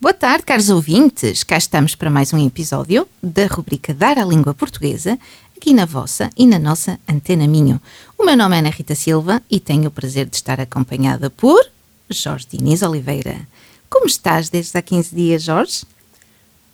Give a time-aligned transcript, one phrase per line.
[0.00, 1.44] Boa tarde, caros ouvintes.
[1.44, 5.18] Cá estamos para mais um episódio da rubrica Dar à Língua Portuguesa,
[5.54, 7.78] aqui na vossa e na nossa Antena Minho.
[8.16, 11.62] O meu nome é Ana Rita Silva e tenho o prazer de estar acompanhada por
[12.08, 13.46] Jorge Diniz Oliveira.
[13.90, 15.82] Como estás desde há 15 dias, Jorge?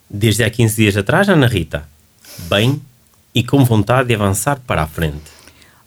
[0.08, 1.88] Desde há 15 dias atrás, Ana Rita,
[2.48, 2.80] bem
[3.34, 5.34] e com vontade de avançar para a frente.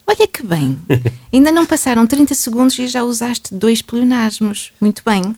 [0.06, 0.78] Olha que bem!
[1.32, 4.74] Ainda não passaram 30 segundos e já usaste dois pleonasmos.
[4.82, 5.34] Muito bem.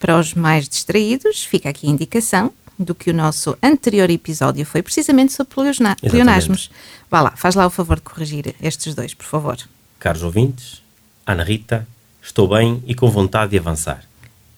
[0.00, 4.82] Para os mais distraídos, fica aqui a indicação do que o nosso anterior episódio foi
[4.82, 6.70] precisamente sobre pleona- pleonasmos.
[7.10, 9.58] Vá lá, faz lá o favor de corrigir estes dois, por favor.
[9.98, 10.80] Caros ouvintes,
[11.26, 11.86] Ana Rita,
[12.22, 14.02] estou bem e com vontade de avançar.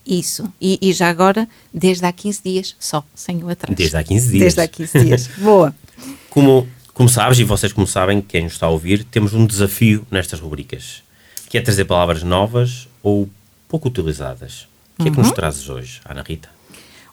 [0.06, 0.52] Isso.
[0.60, 3.74] E, e já agora, desde há 15 dias, só, sem o atraso.
[3.76, 4.40] Desde há 15 dias.
[4.40, 5.26] Desde há 15 dias.
[5.38, 5.74] Boa.
[6.30, 10.06] Como, como sabes, e vocês como sabem, quem nos está a ouvir, temos um desafio
[10.10, 11.02] nestas rubricas,
[11.48, 13.28] que é trazer palavras novas ou
[13.68, 14.66] pouco utilizadas.
[14.98, 16.48] O que é que nos trazes hoje, Ana Rita?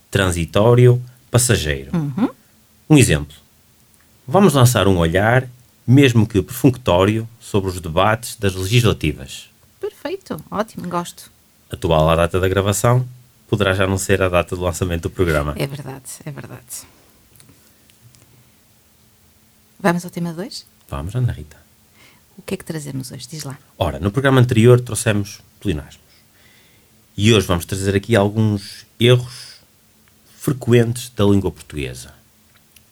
[0.09, 1.91] transitório, passageiro.
[2.89, 3.35] Um exemplo.
[4.27, 5.47] Vamos lançar um olhar,
[5.85, 9.49] mesmo que perfunctório, sobre os debates das legislativas.
[9.79, 10.41] Perfeito.
[10.49, 10.87] Ótimo.
[10.87, 11.29] Gosto.
[11.69, 13.05] Atual a data da gravação,
[13.47, 15.53] poderá já não ser a data do lançamento do programa.
[15.57, 16.87] É verdade, é verdade.
[19.79, 20.65] Vamos ao tema 2?
[20.89, 21.57] Vamos, Ana Rita.
[22.37, 23.27] O que é que trazemos hoje?
[23.29, 23.57] Diz lá.
[23.77, 26.03] Ora, no programa anterior trouxemos pleonasmos.
[27.17, 29.55] E hoje vamos trazer aqui alguns erros
[30.37, 32.13] frequentes da língua portuguesa.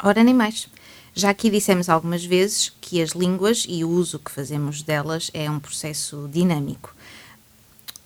[0.02, 0.68] Ora, nem mais.
[1.14, 5.50] Já aqui dissemos algumas vezes que as línguas e o uso que fazemos delas é
[5.50, 6.96] um processo dinâmico.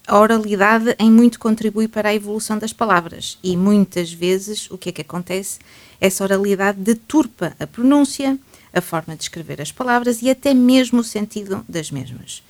[0.06, 4.90] A oralidade em muito contribui para a evolução das palavras e muitas vezes o que
[4.90, 5.60] é que acontece?
[6.00, 8.38] Essa oralidade deturpa a pronúncia,
[8.78, 12.42] a forma de escrever as palavras e até mesmo o sentido das mesmas.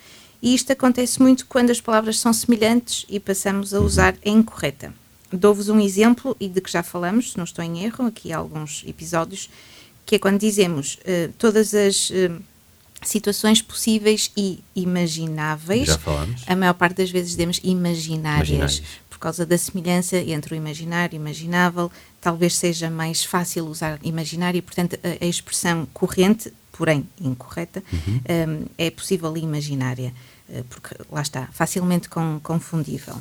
[0.41, 4.93] E isto acontece muito quando as palavras são semelhantes e passamos a usar a incorreta.
[5.31, 8.37] Dou-vos um exemplo e de que já falamos, se não estou em erro, aqui há
[8.37, 9.49] alguns episódios,
[10.05, 12.31] que é quando dizemos eh, todas as eh,
[13.03, 15.87] situações possíveis e imagináveis.
[15.87, 16.43] Já falamos.
[16.47, 18.83] A maior parte das vezes dizemos imaginárias, Imaginárias.
[19.09, 21.91] por causa da semelhança entre o imaginário e o imaginável.
[22.21, 27.83] Talvez seja mais fácil usar imaginário portanto, a, a expressão corrente, porém incorreta,
[28.25, 28.47] eh,
[28.77, 30.13] é possível e imaginária,
[30.49, 33.15] eh, porque lá está, facilmente com- confundível.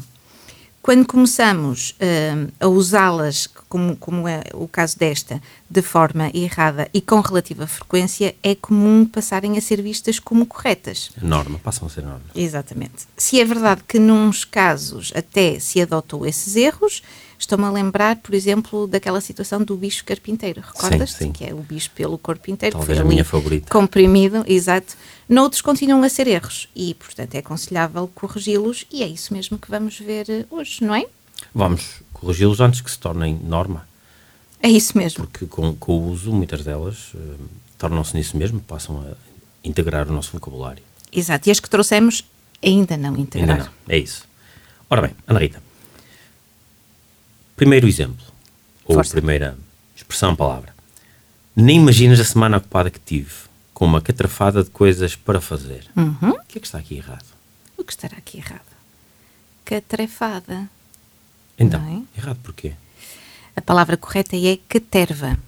[0.82, 7.00] Quando começamos hum, a usá-las, como, como é o caso desta, de forma errada e
[7.00, 11.10] com relativa frequência, é comum passarem a ser vistas como corretas.
[11.20, 12.30] Norma, passam a ser normas.
[12.36, 13.04] Exatamente.
[13.16, 17.02] Se é verdade que nos casos até se adotou esses erros,
[17.38, 20.60] estou-me a lembrar, por exemplo, daquela situação do bicho carpinteiro.
[20.60, 21.18] Recordas-te?
[21.24, 21.32] sim.
[21.32, 22.74] Que é o bicho pelo corpo inteiro.
[22.74, 23.70] que Talvez foi a minha favorita.
[23.70, 24.94] Comprimido, exato.
[25.28, 29.70] Noutros continuam a ser erros e, portanto, é aconselhável corrigi-los e é isso mesmo que
[29.70, 31.06] vamos ver eh, hoje, não é?
[31.54, 33.86] Vamos corrigi-los antes que se tornem norma,
[34.62, 35.26] É isso mesmo.
[35.26, 37.18] porque com, com o uso, muitas delas eh,
[37.76, 39.14] tornam-se nisso mesmo, passam a
[39.62, 40.82] integrar o nosso vocabulário.
[41.12, 41.48] Exato.
[41.48, 42.24] E as que trouxemos
[42.64, 43.58] ainda não Ainda integrar.
[43.58, 44.24] não, é isso.
[44.88, 45.62] Ora bem, Ana Rita.
[47.56, 48.24] Primeiro exemplo,
[48.84, 49.12] ou Força.
[49.12, 49.56] primeira
[49.96, 50.74] expressão, palavra.
[51.54, 53.32] Nem imaginas a semana ocupada que tive,
[53.72, 55.86] com uma catrafada de coisas para fazer.
[55.96, 56.30] Uhum.
[56.30, 57.24] O que é que está aqui errado?
[57.76, 58.60] O que estará aqui errado?
[59.64, 60.68] Catrefada.
[61.58, 61.80] Então,
[62.14, 62.20] é?
[62.20, 62.74] errado porquê?
[63.56, 65.38] A palavra correta é caterva.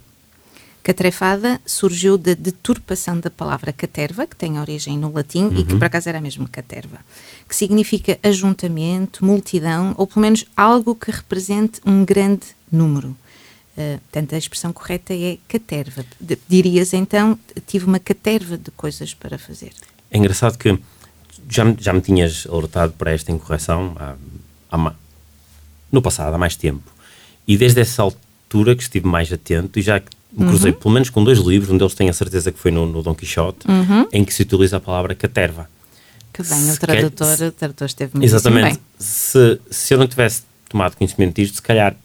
[0.89, 5.85] Catrefada surgiu da deturpação da palavra caterva, que tem origem no latim e que por
[5.85, 6.97] acaso era mesmo caterva,
[7.47, 13.09] que significa ajuntamento, multidão ou pelo menos algo que represente um grande número.
[13.77, 16.07] Uh, portanto, a expressão correta é caterva.
[16.49, 19.73] Dirias então, tive uma caterva de coisas para fazer.
[20.11, 20.79] É engraçado que
[21.51, 24.17] já, já me tinhas alertado para esta incorreção há,
[24.73, 24.95] há,
[25.93, 26.91] no passado, há mais tempo.
[27.47, 30.01] E desde essa altura que estive mais atento e já
[30.33, 30.79] me cruzei uhum.
[30.79, 33.15] pelo menos com dois livros, um deles tenho a certeza que foi no, no Dom
[33.15, 34.07] Quixote, uhum.
[34.13, 35.69] em que se utiliza a palavra caterva.
[36.33, 38.75] Que bem, o tradutor, o tradutor esteve muito Exatamente.
[38.75, 38.79] bem.
[38.99, 41.97] Se, se eu não tivesse tomado conhecimento disto, se calhar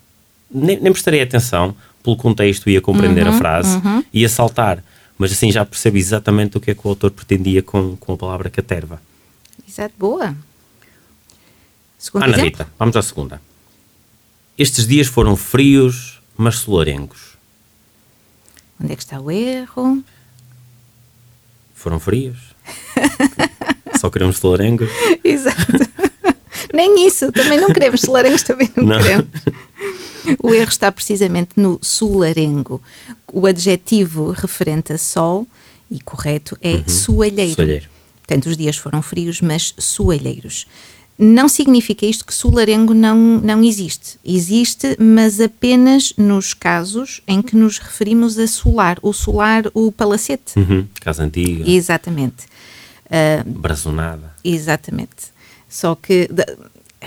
[0.50, 4.04] nem, nem prestaria atenção pelo contexto, ia compreender uhum, a frase, uhum.
[4.14, 4.84] ia saltar,
[5.18, 8.18] mas assim já percebi exatamente o que é que o autor pretendia com, com a
[8.18, 9.02] palavra caterva.
[9.68, 10.36] Exato, boa.
[11.98, 12.52] Segundo Ana exemplo?
[12.52, 13.42] Rita, vamos à segunda.
[14.58, 17.33] Estes dias foram frios, mas solarengos.
[18.94, 20.04] Onde é que está o erro?
[21.74, 22.38] Foram frios.
[24.00, 24.88] Só queremos solarengos.
[25.26, 25.90] Exato.
[26.72, 28.02] Nem isso, também não queremos.
[28.02, 29.02] Solarengos também não, não.
[29.02, 29.28] queremos.
[30.44, 32.80] O erro está precisamente no solarengo.
[33.32, 35.48] O adjetivo referente a sol
[35.90, 36.88] e correto é uhum.
[36.88, 37.56] soalheiro.
[37.56, 37.90] soalheiro.
[38.18, 40.68] Portanto, os dias foram frios, mas soalheiros.
[41.24, 44.20] Não significa isto que solarengo não, não existe.
[44.26, 48.98] Existe, mas apenas nos casos em que nos referimos a solar.
[49.02, 50.60] O solar, o palacete.
[50.60, 50.86] Uhum.
[51.00, 51.64] Casa antiga.
[51.70, 52.46] Exatamente.
[53.06, 54.34] Uh, Brazonada.
[54.44, 55.32] Exatamente.
[55.70, 56.30] Só que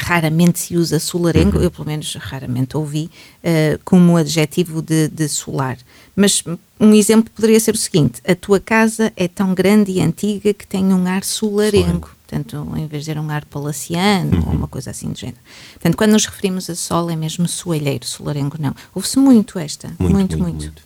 [0.07, 1.65] raramente se usa solarengo, uhum.
[1.65, 3.11] eu pelo menos raramente ouvi,
[3.43, 5.77] uh, como adjetivo de, de, solar.
[6.15, 6.45] Mas
[6.79, 10.65] um exemplo poderia ser o seguinte: a tua casa é tão grande e antiga que
[10.65, 12.09] tem um ar solarengo.
[12.25, 14.49] Portanto, em vez de ter um ar palaciano uhum.
[14.49, 15.39] ou uma coisa assim do género.
[15.75, 18.75] Portanto, quando nos referimos a sol, é mesmo soalheiro, solarengo não.
[18.95, 19.89] Ouve-se muito esta.
[19.99, 20.83] Muito muito, muito, muito,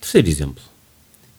[0.00, 0.62] Terceiro exemplo.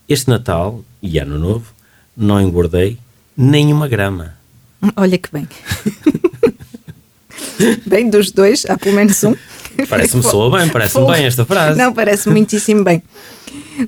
[0.07, 1.73] Este Natal e Ano Novo
[2.15, 2.97] não engordei
[3.35, 4.37] nem uma grama.
[4.95, 5.47] Olha que bem.
[7.85, 9.35] bem, dos dois, há pelo menos um.
[9.89, 11.77] Parece-me soa bem, parece-me bem esta frase.
[11.77, 13.01] Não, parece muitíssimo bem.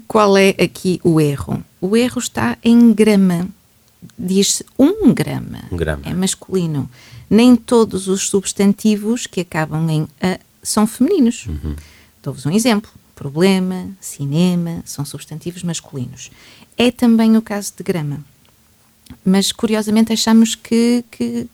[0.07, 1.63] Qual é aqui o erro?
[1.80, 3.47] O erro está em grama.
[4.18, 5.59] Diz-se um grama.
[5.71, 6.01] Um grama.
[6.06, 6.89] É masculino.
[7.30, 11.45] Nem todos os substantivos que acabam em a são femininos.
[11.45, 11.75] Uhum.
[12.24, 12.89] Dou-vos um exemplo.
[13.13, 16.31] Problema, cinema, são substantivos masculinos.
[16.77, 18.19] É também o caso de grama
[19.24, 21.48] mas curiosamente achamos que, que,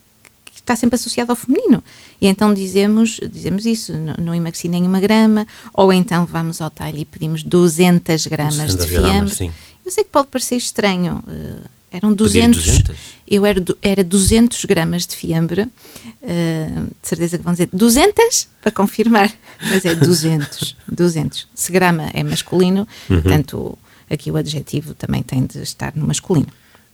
[0.45, 1.83] que, está sempre associado ao feminino.
[2.19, 6.69] E então dizemos, dizemos isso, não, não emagreci nem uma grama, ou então vamos ao
[6.69, 9.51] talho e pedimos 200 gramas de fiambre.
[9.83, 12.95] Eu sei que pode parecer estranho, uh, eram 200, 200,
[13.27, 18.71] eu era, era 200 gramas de fiambre, uh, de certeza que vão dizer 200 para
[18.71, 21.47] confirmar, mas é 200, 200.
[21.55, 23.21] Se grama é masculino, uhum.
[23.21, 23.77] portanto
[24.09, 26.47] aqui o adjetivo também tem de estar no masculino.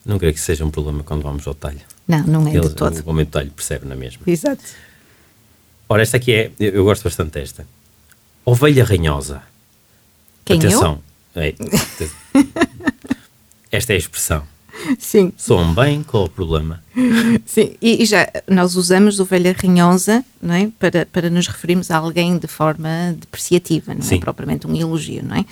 [0.07, 1.81] Não creio que seja um problema quando vamos ao talho.
[2.07, 2.97] Não, não é de todo.
[3.05, 4.21] O homem do talho percebe na mesma.
[4.25, 4.63] Exato.
[5.89, 7.67] Ora, esta aqui é, eu, eu gosto bastante desta.
[8.45, 9.43] Ovelha ranhosa.
[10.45, 10.93] Quem Atenção.
[10.93, 11.07] Eu?
[11.39, 11.53] É,
[13.71, 14.43] esta é a expressão.
[14.97, 15.31] Sim.
[15.37, 16.83] Soam bem, qual o problema?
[17.45, 20.71] Sim, e, e, já nós usamos ovelha ranhosa não é?
[20.79, 24.15] para, para nos referirmos a alguém de forma depreciativa, não é Sim.
[24.15, 25.45] é propriamente um elogio, não é?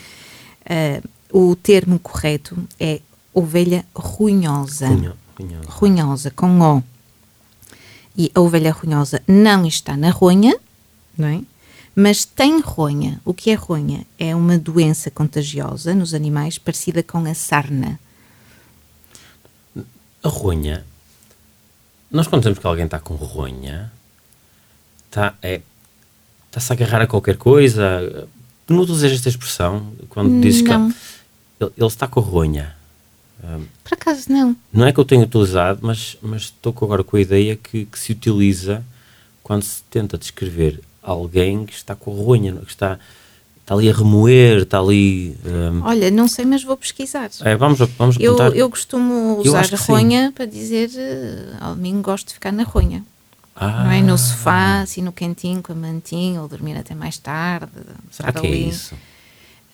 [1.31, 2.99] Uh, o termo correto é
[3.35, 4.87] ovelha runhosa.
[4.87, 5.17] runhosa.
[5.67, 6.83] Runhosa, com O.
[8.17, 10.57] E a ovelha runhosa não está na ronha,
[11.17, 11.41] não é?
[11.93, 13.21] Mas tem ronha.
[13.23, 14.05] O que é ronha?
[14.17, 17.99] É uma doença contagiosa nos animais parecida com a sarna.
[20.23, 20.85] A ronha.
[22.09, 23.91] Nós quando dizemos que alguém está com ronha,
[25.07, 25.61] está é,
[26.47, 28.27] está-se a agarrar a qualquer coisa.
[28.65, 30.89] Tu não usas esta expressão quando dizes não.
[30.89, 30.95] que
[31.59, 32.75] ele, ele está com ronha.
[33.83, 34.55] Por acaso não.
[34.71, 37.99] Não é que eu tenha utilizado, mas, mas estou agora com a ideia que, que
[37.99, 38.83] se utiliza
[39.43, 42.97] quando se tenta descrever alguém que está com a ronha, que está,
[43.61, 45.37] está ali a remoer, está ali.
[45.45, 45.83] Um...
[45.83, 47.29] Olha, não sei, mas vou pesquisar.
[47.41, 50.31] É, vamos, vamos eu, eu costumo usar a ronha sim.
[50.31, 53.03] para dizer uh, ao domingo gosto de ficar na ronha.
[53.55, 53.85] Ah.
[53.85, 57.71] Não é no sofá, assim no quentinho, com a mantinha, ou dormir até mais tarde.
[58.11, 58.63] Será que é ali.
[58.65, 58.95] é isso?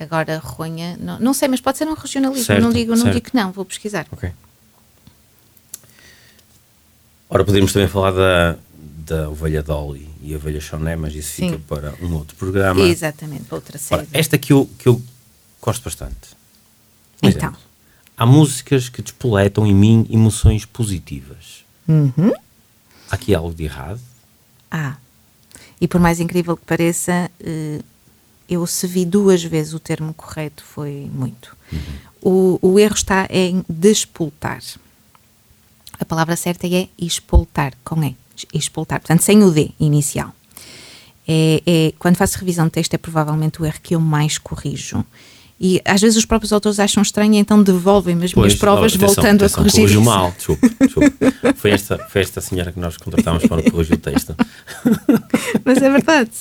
[0.02, 2.46] Agora, ronha, não, não sei, mas pode ser um regionalismo.
[2.46, 4.08] Certo, não digo, não digo que não, vou pesquisar.
[4.12, 4.32] Ok.
[7.30, 8.58] Ora, podemos também falar da,
[9.06, 11.52] da ovelha Dolly e a ovelha Choné, mas isso Sim.
[11.52, 12.82] fica para um outro programa.
[12.82, 14.02] Exatamente, para outra série.
[14.02, 15.00] Ora, esta que eu, que eu
[15.62, 16.36] gosto bastante.
[17.22, 17.50] Um então.
[17.50, 17.60] Exemplo.
[18.18, 21.64] Há músicas que despoletam em mim emoções positivas.
[21.88, 22.34] Uhum.
[23.10, 24.02] Há aqui algo de errado?
[24.70, 24.98] Ah.
[25.80, 27.84] E por mais incrível que pareça, uh,
[28.52, 31.56] eu se vi duas vezes o termo correto foi muito.
[31.72, 31.80] Uhum.
[32.22, 34.60] O, o erro está em despoltar.
[35.98, 38.18] A palavra certa é expoltar, com E.
[38.54, 40.36] Expoltar, portanto, sem o D inicial.
[41.26, 45.06] É, é, quando faço revisão de texto, é provavelmente o erro que eu mais corrijo.
[45.58, 49.46] E às vezes os próprios autores acham estranho, então devolvem-me as minhas provas, atenção, voltando
[49.46, 49.82] atenção, a corrigir.
[49.82, 51.14] Corrigiu mal, desculpe, desculpe.
[51.56, 54.36] Foi, esta, foi esta senhora que nós contratámos para corrigir o texto.
[55.64, 56.32] Mas é verdade.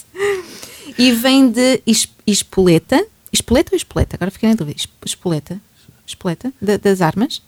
[0.99, 3.04] E vem de es- espoleta.
[3.32, 4.16] Espoleta ou espoleta?
[4.16, 4.76] Agora fiquei na dúvida.
[4.78, 5.61] Es- Espoleta.
[6.06, 6.52] Espoleta?
[6.61, 7.42] Da- das armas?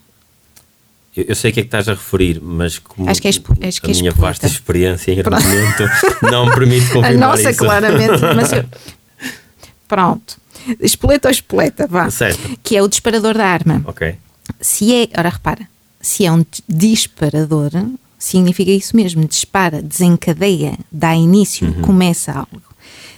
[1.15, 3.29] Eu, eu sei o que é que estás a referir, mas como Acho que é
[3.29, 3.57] acho que a é
[3.97, 4.19] minha espoleta.
[4.19, 5.83] vasta experiência em argumento
[6.23, 7.59] não me permite confirmar nossa, isso.
[7.59, 8.21] claramente.
[8.35, 8.65] Mas eu-
[9.87, 10.37] Pronto.
[10.79, 12.09] Espoleta ou espoleta, vá.
[12.09, 12.57] Certo.
[12.63, 13.83] Que é o disparador da arma.
[13.85, 14.15] Ok.
[14.59, 15.67] Se é, ora repara,
[16.01, 17.69] se é um dis- disparador,
[18.17, 21.81] significa isso mesmo, dispara, desencadeia, dá início, Uhum.
[21.81, 22.61] começa algo.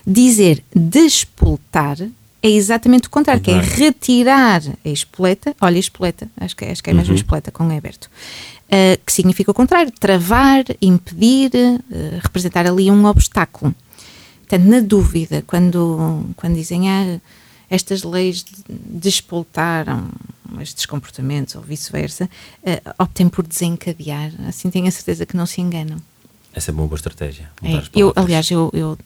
[0.06, 1.98] Dizer despoltar
[2.42, 6.72] é exatamente o contrário, que é retirar a espoleta, olha a espoleta, acho que, é-
[6.72, 7.00] acho que é Uhum.
[7.00, 8.10] mesmo espoleta com E aberto,
[8.70, 13.74] Ah, que significa o contrário, travar, impedir, ah, representar ali um obstáculo.
[14.40, 17.20] Portanto, na dúvida, quando, quando dizem ah,
[17.70, 20.08] estas leis de- despoltaram
[20.62, 22.30] estes comportamentos ou vice-versa,
[22.64, 24.32] eh, optem por desencadear.
[24.48, 25.98] Assim tenho a certeza que não se enganam.
[26.54, 27.50] Essa é uma boa estratégia.
[27.64, 28.98] É, eu, aliás, eu, eu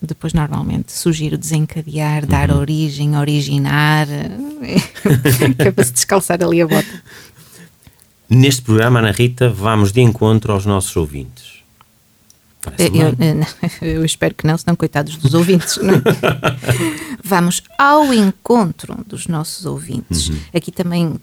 [0.00, 2.28] depois normalmente sugiro desencadear, Uhum.
[2.28, 4.80] dar origem, originar, eh,
[5.56, 7.02] que é para se descalçar ali a bota.
[8.30, 11.58] Neste programa, Ana Rita, vamos de encontro aos nossos ouvintes.
[12.78, 13.14] Eu,
[13.88, 15.78] eu- espero que não, senão coitados dos ouvintes.
[15.78, 16.02] não é?
[17.24, 20.30] Vamos ao encontro dos nossos ouvintes.
[20.54, 21.14] Aqui também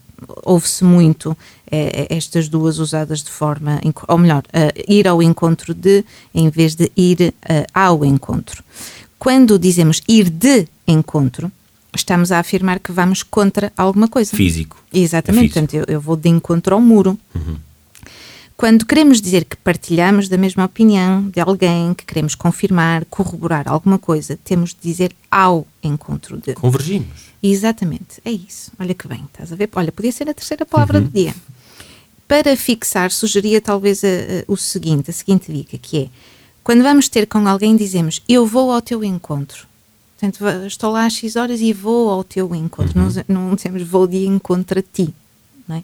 [0.44, 1.38] ouve-se muito
[1.72, 6.04] eh, estas duas usadas de forma, ou melhor, eh, ir ao encontro de,
[6.34, 8.64] em vez de ir eh, ao encontro.
[9.18, 11.52] Quando dizemos ir de encontro,
[11.96, 14.36] estamos a afirmar que vamos contra alguma coisa.
[14.36, 14.78] Físico.
[14.94, 15.60] Exatamente, É físico.
[15.60, 17.18] portanto, eu, eu vou de encontro ao muro.
[18.58, 24.00] Quando queremos dizer que partilhamos da mesma opinião de alguém, que queremos confirmar, corroborar alguma
[24.00, 26.54] coisa, temos de dizer ao encontro de.
[26.54, 27.26] Convergimos.
[27.44, 28.72] Exatamente, é isso.
[28.80, 29.70] Olha que bem, estás a ver?
[29.76, 31.36] Olha, podia ser a terceira palavra do dia.
[32.28, 36.10] Para fixar, sugeria talvez a- a- o seguinte, a seguinte dica, que é,
[36.64, 39.68] quando vamos ter com alguém, dizemos, eu vou ao teu encontro.
[40.18, 42.98] Portanto, estou lá às X horas e vou ao teu encontro.
[42.98, 45.14] Não, não dizemos, vou de encontro a ti.
[45.68, 45.84] Não é?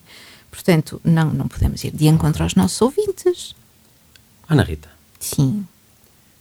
[0.51, 3.55] Portanto, não, não podemos ir de encontro aos nossos ouvintes.
[4.47, 4.89] Ana Rita,
[5.19, 5.65] Sim.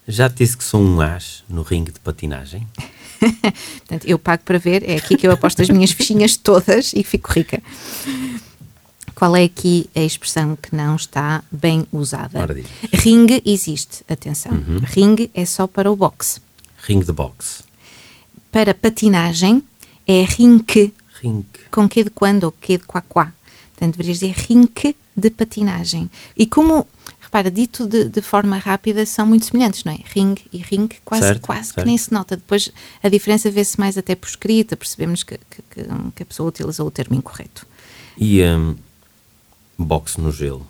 [0.06, 2.66] já te disse que sou um as no ringue de patinagem?
[3.20, 7.04] Portanto, eu pago para ver, é aqui que eu aposto as minhas fichinhas todas e
[7.04, 7.62] fico rica.
[9.14, 12.38] Qual é aqui a expressão que não está bem usada?
[12.38, 12.56] Ora.
[12.92, 14.52] Ringue existe, atenção.
[14.84, 16.40] Ringue é só para o boxe.
[16.82, 17.62] Ringue de boxe.
[18.50, 19.62] Para patinagem
[20.06, 21.44] é rinque, Ringue.
[21.70, 23.32] com que de quando ou que de quá quá.
[23.80, 26.10] Portanto, deverias dizer rinque de patinagem.
[26.36, 26.86] E como,
[27.18, 29.98] repara, dito de, de forma rápida, são muito semelhantes, não é?
[30.14, 31.86] Ring e rinque, quase, Certo, quase que certo.
[31.86, 32.36] nem se nota.
[32.36, 32.70] Depois
[33.02, 36.86] a diferença vê-se mais até por escrita, percebemos que, que, que- que a pessoa utilizou
[36.86, 37.66] o termo incorreto.
[38.18, 38.76] E hum,
[39.78, 40.66] boxe no gelo?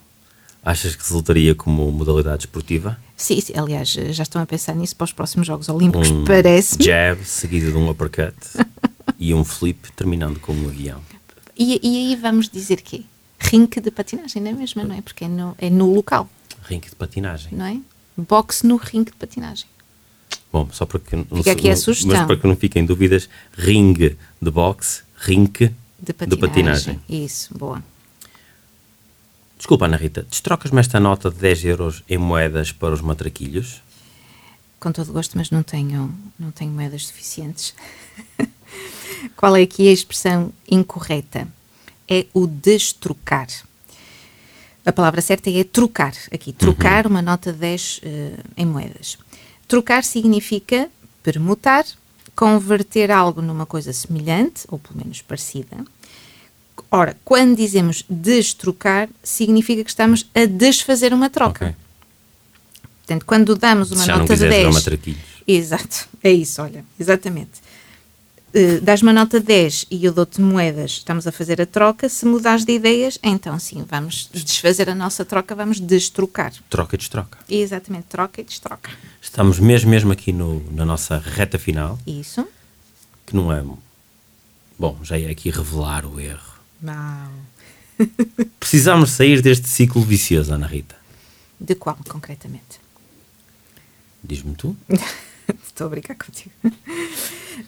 [0.62, 2.96] Achas que resultaria como modalidade esportiva?
[3.16, 6.84] Sim, sim, aliás, já estão a pensar nisso para os próximos Jogos Olímpicos, Um parece-me.
[6.84, 8.36] jab seguido de um uppercut
[9.18, 11.00] e um flip terminando com um avião.
[11.62, 13.02] E, e aí vamos dizer quê?
[13.38, 14.82] Rinque de patinagem, não é mesmo?
[14.82, 15.02] Não é?
[15.02, 16.26] Porque é no, é no local,
[16.62, 17.52] Ringue de patinagem.
[17.52, 17.78] não é?
[18.16, 19.66] Boxe no rinque de patinagem.
[20.50, 22.16] Bom, só para que não Fica aqui a sugestão.
[22.16, 26.28] Mas para que não fiquem dúvidas, ringue de boxe, rinque De patinagem.
[26.28, 27.00] de patinagem.
[27.08, 27.82] Isso, boa.
[29.58, 33.82] Desculpa, Ana Rita, destrocas-me esta nota de 10 euros em moedas para os matraquilhos?
[34.78, 37.74] Com todo gosto, mas não tenho, não tenho moedas suficientes.
[39.36, 41.46] Qual é aqui a expressão incorreta?
[42.08, 43.48] É o destrocar.
[44.84, 46.14] A palavra certa é trocar.
[46.32, 49.18] Aqui, trocar uma nota de 10 eh, em moedas.
[49.68, 50.90] Trocar significa
[51.22, 51.84] permutar,
[52.34, 55.76] converter algo numa coisa semelhante, ou pelo menos parecida.
[56.90, 61.66] Ora, quando dizemos destrocar, significa que estamos a desfazer uma troca.
[61.66, 61.76] Ok.
[63.00, 64.74] Portanto, quando damos uma Se já não nota de quiser jogar 10.
[64.74, 65.20] matraquilhos.
[65.46, 67.60] Exato, é isso, olha, exatamente.
[68.52, 72.08] Uh, dás uma nota 10 e eu dou-te moedas, estamos a fazer a troca.
[72.08, 76.52] Se mudares de ideias, então sim, vamos desfazer a nossa troca, vamos destrocar.
[76.68, 77.38] Troca e destroca.
[77.48, 78.90] Exatamente, troca e destroca.
[79.22, 82.44] Estamos mesmo, mesmo aqui no, na nossa reta final, Isso.
[83.24, 83.64] que não é.
[84.76, 86.54] Bom, já é aqui revelar o erro.
[86.82, 87.30] Não.
[88.58, 90.96] Precisamos sair deste ciclo vicioso, Ana Rita.
[91.60, 92.80] De qual, concretamente?
[94.24, 94.76] Diz-me tu.
[95.64, 96.50] Estou a brincar contigo.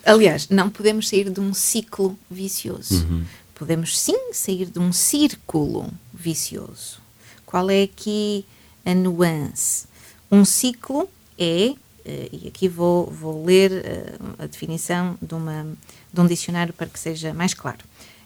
[0.05, 3.07] Aliás, não podemos sair de um ciclo vicioso.
[3.55, 7.01] Podemos sim sair de um círculo vicioso.
[7.47, 8.45] Qual é aqui
[8.85, 9.87] a nuance?
[10.31, 15.65] Um ciclo é Uh, e aqui vou, vou ler uh, a definição de, uma,
[16.13, 17.79] de um dicionário para que seja mais claro.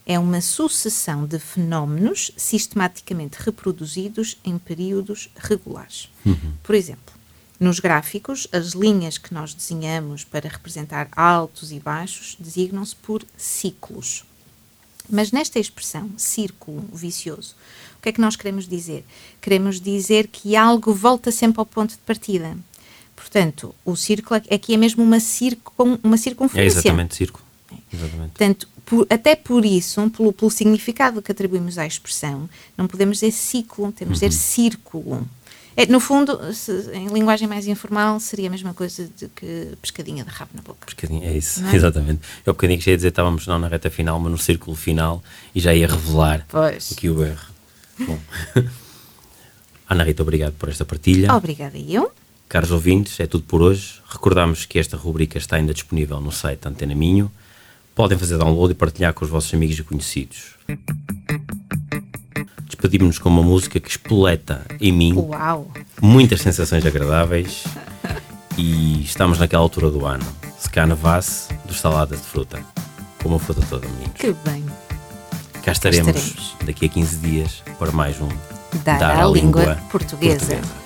[0.07, 6.09] É uma sucessão de fenómenos sistematicamente reproduzidos em períodos regulares.
[6.25, 6.55] Uhum.
[6.63, 7.13] Por exemplo,
[7.59, 14.25] nos gráficos, as linhas que nós desenhamos para representar altos e baixos designam-se por ciclos.
[15.09, 17.55] Mas nesta expressão, círculo vicioso,
[17.99, 19.05] o que é que nós queremos dizer?
[19.41, 22.57] Queremos dizer que algo volta sempre ao ponto de partida.
[23.15, 26.79] Portanto, o círculo aqui é mesmo uma, circun, uma circunferência.
[26.79, 27.45] É exatamente círculo.
[27.93, 28.31] Exatamente.
[28.31, 33.33] Portanto, por, até por isso, pelo, pelo, significado que atribuímos à expressão, não podemos dizer
[33.33, 34.31] ciclo, temos de uhum.
[34.31, 35.29] dizer círculo.
[35.77, 40.25] É, no fundo, se, em linguagem mais informal, seria a mesma coisa de que pescadinha
[40.25, 40.87] de rabo na boca.
[40.87, 41.77] Pescadinha, é isso, é?
[41.77, 42.23] exatamente.
[42.47, 45.23] Eu bocadinho que ia dizer, estávamos não na reta final, mas no círculo final
[45.55, 46.93] e já ia revelar pois.
[46.93, 47.47] aqui o erro.
[48.01, 48.19] Bom.
[49.89, 51.33] Ana Rita, obrigado por esta partilha.
[51.35, 52.11] Obrigada eu.
[52.49, 54.01] Caros ouvintes, é tudo por hoje.
[54.09, 57.31] Recordamos que esta rubrica está ainda disponível no site Antena Minho.
[57.95, 60.57] Podem fazer download e partilhar com os vossos amigos e conhecidos
[62.87, 65.67] despedimos-nos com uma música que espoleta em mim Uau.
[66.01, 67.65] muitas sensações agradáveis
[68.57, 70.25] e estamos naquela altura do ano.
[70.59, 72.61] Se cá nevasse, dos saladas de fruta.
[73.23, 74.13] Com uma fruta toda, meninos.
[74.15, 74.65] Que bem.
[75.65, 76.57] Cá estaremos, Cá estaremos.
[76.65, 78.29] daqui a 15 dias para mais um
[78.85, 80.39] Dar, Dar a, língua, língua portuguesa.
[80.57, 80.86] portuguesa.